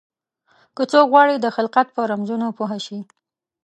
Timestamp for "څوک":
0.91-1.07